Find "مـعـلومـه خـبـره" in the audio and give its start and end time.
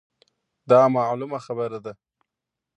0.93-1.79